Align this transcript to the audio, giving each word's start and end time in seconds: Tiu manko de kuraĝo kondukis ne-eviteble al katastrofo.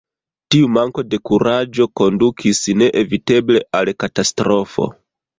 Tiu 0.53 0.69
manko 0.75 1.01
de 1.09 1.17
kuraĝo 1.29 1.85
kondukis 2.01 2.61
ne-eviteble 2.83 3.61
al 3.81 3.91
katastrofo. 4.05 4.87